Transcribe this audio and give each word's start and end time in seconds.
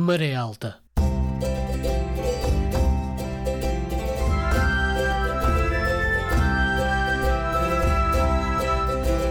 Maré 0.00 0.32
Alta. 0.32 0.76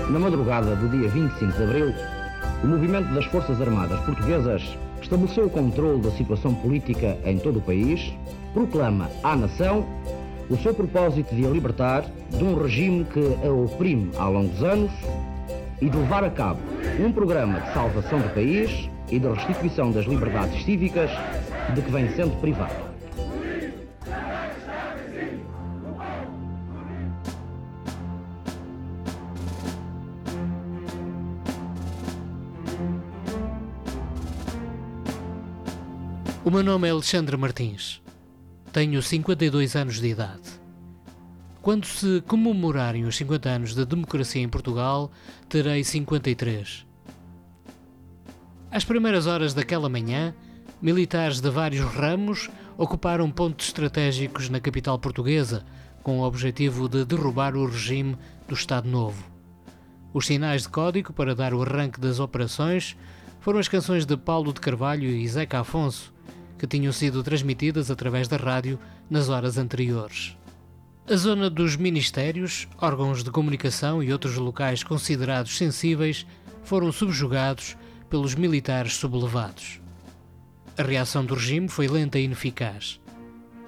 Na 0.10 0.20
madrugada 0.20 0.76
do 0.76 0.90
dia 0.90 1.08
25 1.08 1.54
de 1.54 1.64
abril, 1.64 1.94
o 2.62 2.68
movimento 2.68 3.14
das 3.14 3.24
Forças 3.28 3.62
Armadas 3.62 3.98
Portuguesas 4.02 4.62
estabeleceu 5.02 5.46
o 5.46 5.50
controle 5.50 6.02
da 6.02 6.12
situação 6.12 6.54
política 6.54 7.18
em 7.24 7.40
todo 7.40 7.60
o 7.60 7.62
país, 7.62 8.14
proclama 8.54 9.10
à 9.24 9.38
nação 9.38 9.86
o 10.50 10.58
seu 10.58 10.74
propósito 10.74 11.34
de 11.34 11.46
a 11.46 11.50
libertar 11.50 12.04
de 12.30 12.44
um 12.44 12.62
regime 12.62 13.06
que 13.06 13.22
a 13.42 13.50
oprime 13.50 14.12
há 14.18 14.28
longos 14.28 14.62
anos 14.62 14.92
e 15.82 15.90
de 15.90 15.98
levar 15.98 16.24
a 16.24 16.30
cabo 16.30 16.60
um 17.00 17.12
programa 17.12 17.60
de 17.60 17.74
salvação 17.74 18.20
do 18.20 18.30
país 18.30 18.90
e 19.10 19.20
de 19.20 19.28
restituição 19.28 19.92
das 19.92 20.06
liberdades 20.06 20.64
cívicas 20.64 21.10
de 21.74 21.82
que 21.82 21.92
vem 21.92 22.10
sendo 22.16 22.40
privado. 22.42 22.88
O 36.44 36.50
meu 36.50 36.64
nome 36.64 36.88
é 36.88 36.92
Alexandre 36.92 37.36
Martins. 37.36 38.02
Tenho 38.72 39.02
52 39.02 39.76
anos 39.76 40.00
de 40.00 40.08
idade. 40.08 40.67
Quando 41.68 41.86
se 41.86 42.24
comemorarem 42.26 43.04
os 43.04 43.18
50 43.18 43.50
anos 43.50 43.76
da 43.76 43.84
democracia 43.84 44.42
em 44.42 44.48
Portugal, 44.48 45.12
terei 45.50 45.84
53. 45.84 46.86
Às 48.72 48.86
primeiras 48.86 49.28
horas 49.28 49.54
daquela 49.54 49.90
manhã, 49.90 50.34
militares 50.82 51.42
de 51.42 51.50
vários 51.50 51.84
ramos 51.84 52.50
ocuparam 52.78 53.30
pontos 53.30 53.68
estratégicos 53.68 54.48
na 54.48 54.62
capital 54.62 54.98
portuguesa, 54.98 55.66
com 56.02 56.22
o 56.22 56.24
objetivo 56.24 56.88
de 56.88 57.04
derrubar 57.04 57.54
o 57.54 57.66
regime 57.66 58.18
do 58.48 58.54
Estado 58.54 58.88
Novo. 58.88 59.26
Os 60.14 60.26
sinais 60.26 60.62
de 60.62 60.70
código 60.70 61.12
para 61.12 61.36
dar 61.36 61.54
o 61.54 61.62
arranque 61.62 62.00
das 62.00 62.22
operações 62.22 62.96
foram 63.42 63.60
as 63.60 63.68
canções 63.68 64.06
de 64.06 64.16
Paulo 64.16 64.54
de 64.54 64.62
Carvalho 64.62 65.10
e 65.10 65.28
Zeca 65.28 65.60
Afonso, 65.60 66.14
que 66.58 66.66
tinham 66.66 66.94
sido 66.94 67.22
transmitidas 67.24 67.92
através 67.92 68.30
da 68.30 68.38
rádio 68.38 68.80
nas 69.10 69.28
horas 69.28 69.58
anteriores. 69.58 70.38
A 71.10 71.16
zona 71.16 71.50
dos 71.50 71.78
ministérios, 71.78 72.68
órgãos 72.82 73.24
de 73.24 73.32
comunicação 73.32 74.04
e 74.04 74.12
outros 74.12 74.36
locais 74.36 74.84
considerados 74.84 75.58
sensíveis 75.58 76.28
foram 76.64 76.92
subjugados 76.92 77.78
pelos 78.10 78.36
militares 78.36 78.96
sublevados. 78.96 79.80
A 80.78 80.84
reação 80.84 81.24
do 81.24 81.34
regime 81.34 81.70
foi 81.70 81.88
lenta 81.88 82.20
e 82.20 82.26
ineficaz. 82.26 83.00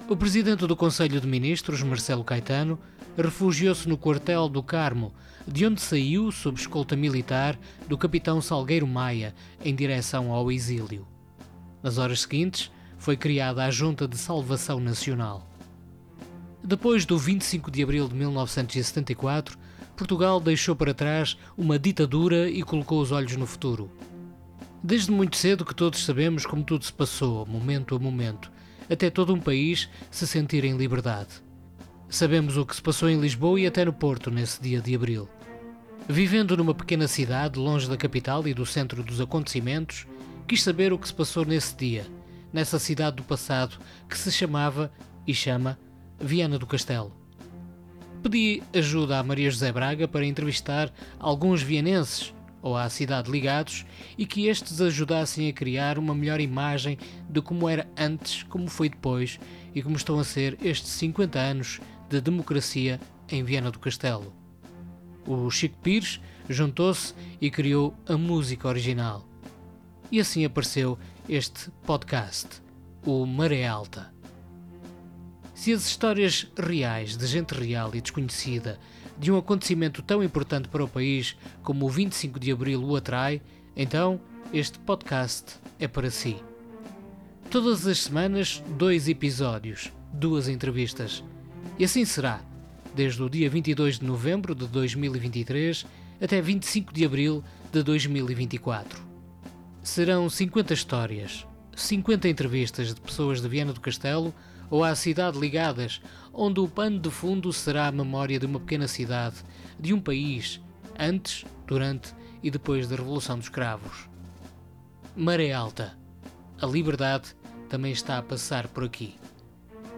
O 0.06 0.14
presidente 0.14 0.66
do 0.66 0.76
Conselho 0.76 1.18
de 1.18 1.26
Ministros, 1.26 1.82
Marcelo 1.82 2.22
Caetano, 2.22 2.78
refugiou-se 3.16 3.88
no 3.88 3.96
quartel 3.96 4.46
do 4.46 4.62
Carmo, 4.62 5.14
de 5.48 5.64
onde 5.64 5.80
saiu 5.80 6.30
sob 6.30 6.60
escolta 6.60 6.94
militar 6.94 7.58
do 7.88 7.96
capitão 7.96 8.42
Salgueiro 8.42 8.86
Maia, 8.86 9.34
em 9.64 9.74
direção 9.74 10.30
ao 10.30 10.52
exílio. 10.52 11.08
Nas 11.82 11.96
horas 11.96 12.20
seguintes, 12.20 12.70
foi 12.98 13.16
criada 13.16 13.64
a 13.64 13.70
Junta 13.70 14.06
de 14.06 14.18
Salvação 14.18 14.78
Nacional. 14.78 15.49
Depois 16.70 17.04
do 17.04 17.18
25 17.18 17.68
de 17.68 17.82
abril 17.82 18.06
de 18.06 18.14
1974, 18.14 19.58
Portugal 19.96 20.38
deixou 20.38 20.76
para 20.76 20.94
trás 20.94 21.36
uma 21.58 21.76
ditadura 21.76 22.48
e 22.48 22.62
colocou 22.62 23.00
os 23.00 23.10
olhos 23.10 23.34
no 23.34 23.44
futuro. 23.44 23.90
Desde 24.80 25.10
muito 25.10 25.36
cedo 25.36 25.64
que 25.64 25.74
todos 25.74 26.04
sabemos 26.04 26.46
como 26.46 26.62
tudo 26.62 26.84
se 26.84 26.92
passou, 26.92 27.44
momento 27.44 27.96
a 27.96 27.98
momento, 27.98 28.52
até 28.88 29.10
todo 29.10 29.34
um 29.34 29.40
país 29.40 29.88
se 30.12 30.28
sentir 30.28 30.64
em 30.64 30.76
liberdade. 30.76 31.42
Sabemos 32.08 32.56
o 32.56 32.64
que 32.64 32.76
se 32.76 32.82
passou 32.82 33.10
em 33.10 33.20
Lisboa 33.20 33.58
e 33.58 33.66
até 33.66 33.84
no 33.84 33.92
Porto 33.92 34.30
nesse 34.30 34.62
dia 34.62 34.80
de 34.80 34.94
abril. 34.94 35.28
Vivendo 36.08 36.56
numa 36.56 36.72
pequena 36.72 37.08
cidade, 37.08 37.58
longe 37.58 37.88
da 37.88 37.96
capital 37.96 38.46
e 38.46 38.54
do 38.54 38.64
centro 38.64 39.02
dos 39.02 39.20
acontecimentos, 39.20 40.06
quis 40.46 40.62
saber 40.62 40.92
o 40.92 40.98
que 41.00 41.08
se 41.08 41.14
passou 41.14 41.44
nesse 41.44 41.74
dia 41.74 42.06
nessa 42.52 42.78
cidade 42.78 43.16
do 43.16 43.22
passado 43.22 43.78
que 44.08 44.18
se 44.18 44.30
chamava 44.30 44.92
e 45.26 45.34
chama 45.34 45.78
Viana 46.20 46.58
do 46.58 46.66
Castelo. 46.66 47.12
Pedi 48.22 48.62
ajuda 48.74 49.18
a 49.18 49.22
Maria 49.22 49.50
José 49.50 49.72
Braga 49.72 50.06
para 50.06 50.26
entrevistar 50.26 50.92
alguns 51.18 51.62
vianenses 51.62 52.34
ou 52.60 52.76
à 52.76 52.90
cidade 52.90 53.30
ligados 53.30 53.86
e 54.18 54.26
que 54.26 54.46
estes 54.46 54.82
ajudassem 54.82 55.48
a 55.48 55.52
criar 55.52 55.98
uma 55.98 56.14
melhor 56.14 56.38
imagem 56.38 56.98
de 57.28 57.40
como 57.40 57.66
era 57.66 57.88
antes, 57.96 58.42
como 58.42 58.68
foi 58.68 58.90
depois 58.90 59.40
e 59.74 59.82
como 59.82 59.96
estão 59.96 60.18
a 60.18 60.24
ser 60.24 60.58
estes 60.62 60.90
50 60.90 61.38
anos 61.38 61.80
de 62.10 62.20
democracia 62.20 63.00
em 63.30 63.42
Viana 63.42 63.70
do 63.70 63.78
Castelo. 63.78 64.34
O 65.26 65.50
Chico 65.50 65.78
Pires 65.82 66.20
juntou-se 66.48 67.14
e 67.40 67.50
criou 67.50 67.94
a 68.06 68.18
música 68.18 68.68
original. 68.68 69.26
E 70.12 70.20
assim 70.20 70.44
apareceu 70.44 70.98
este 71.28 71.70
podcast, 71.86 72.48
o 73.06 73.24
Maré 73.24 73.66
Alta. 73.66 74.19
Se 75.60 75.74
as 75.74 75.86
histórias 75.86 76.46
reais 76.56 77.18
de 77.18 77.26
gente 77.26 77.52
real 77.52 77.94
e 77.94 78.00
desconhecida 78.00 78.80
de 79.18 79.30
um 79.30 79.36
acontecimento 79.36 80.00
tão 80.00 80.24
importante 80.24 80.68
para 80.68 80.82
o 80.82 80.88
país 80.88 81.36
como 81.62 81.84
o 81.84 81.90
25 81.90 82.40
de 82.40 82.50
Abril 82.50 82.82
o 82.82 82.96
atrai, 82.96 83.42
então 83.76 84.18
este 84.54 84.78
podcast 84.78 85.56
é 85.78 85.86
para 85.86 86.10
si. 86.10 86.38
Todas 87.50 87.86
as 87.86 87.98
semanas, 87.98 88.64
dois 88.78 89.06
episódios, 89.06 89.92
duas 90.14 90.48
entrevistas. 90.48 91.22
E 91.78 91.84
assim 91.84 92.06
será, 92.06 92.40
desde 92.94 93.22
o 93.22 93.28
dia 93.28 93.50
22 93.50 93.98
de 93.98 94.06
novembro 94.06 94.54
de 94.54 94.66
2023 94.66 95.84
até 96.22 96.40
25 96.40 96.90
de 96.90 97.04
abril 97.04 97.44
de 97.70 97.82
2024. 97.82 98.98
Serão 99.82 100.30
50 100.30 100.72
histórias, 100.72 101.46
50 101.76 102.30
entrevistas 102.30 102.94
de 102.94 102.98
pessoas 102.98 103.42
de 103.42 103.48
Viana 103.50 103.74
do 103.74 103.80
Castelo 103.80 104.34
ou 104.70 104.84
à 104.84 104.94
cidade 104.94 105.38
ligadas, 105.38 106.00
onde 106.32 106.60
o 106.60 106.68
pano 106.68 106.98
de 106.98 107.10
fundo 107.10 107.52
será 107.52 107.88
a 107.88 107.92
memória 107.92 108.38
de 108.38 108.46
uma 108.46 108.60
pequena 108.60 108.86
cidade, 108.86 109.36
de 109.78 109.92
um 109.92 110.00
país, 110.00 110.60
antes, 110.98 111.44
durante 111.66 112.14
e 112.42 112.50
depois 112.50 112.88
da 112.88 112.96
Revolução 112.96 113.38
dos 113.38 113.48
Cravos. 113.48 114.08
Maré 115.16 115.52
Alta. 115.52 115.98
A 116.60 116.66
liberdade 116.66 117.34
também 117.68 117.92
está 117.92 118.18
a 118.18 118.22
passar 118.22 118.68
por 118.68 118.84
aqui. 118.84 119.16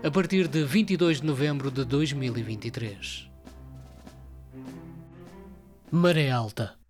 A 0.03 0.11
partir 0.11 0.49
de 0.49 0.65
22 0.65 1.21
de 1.21 1.27
novembro 1.27 1.71
de 1.71 1.85
2023. 1.85 3.31
Maré 5.91 6.31
Alta. 6.31 6.82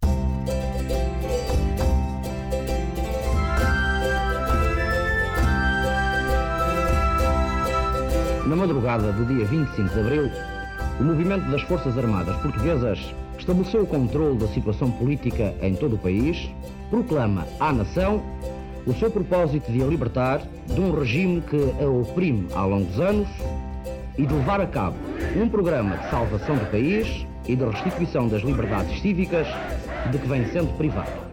Na 8.53 8.57
madrugada 8.57 9.11
do 9.13 9.25
dia 9.25 9.47
25 9.47 9.95
de 9.95 10.01
abril, 10.01 10.31
o 11.01 11.03
movimento 11.03 11.51
das 11.51 11.63
Forças 11.63 11.97
Armadas 11.97 12.37
Portuguesas 12.43 12.99
estabeleceu 13.39 13.85
o 13.85 13.87
controle 13.87 14.37
da 14.37 14.47
situação 14.49 14.91
política 14.91 15.55
em 15.63 15.75
todo 15.75 15.95
o 15.95 15.99
país, 15.99 16.51
proclama 16.91 17.47
à 17.59 17.73
nação 17.73 18.23
o 18.87 18.93
seu 18.93 19.11
propósito 19.11 19.73
de 19.73 19.83
a 19.83 19.87
libertar 19.87 20.43
de 20.67 20.79
um 20.79 20.95
regime 20.95 21.41
que 21.41 21.57
a 21.83 21.89
oprime 21.89 22.47
há 22.55 22.67
longos 22.67 23.01
anos 23.01 23.29
e 24.19 24.27
de 24.27 24.35
levar 24.35 24.61
a 24.61 24.67
cabo 24.67 24.99
um 25.34 25.49
programa 25.49 25.97
de 25.97 26.11
salvação 26.11 26.55
do 26.55 26.71
país 26.71 27.27
e 27.49 27.57
de 27.57 27.65
restituição 27.65 28.29
das 28.29 28.43
liberdades 28.43 29.01
cívicas 29.01 29.47
de 30.11 30.19
que 30.19 30.29
vem 30.29 30.45
sendo 30.49 30.77
privado. 30.77 31.31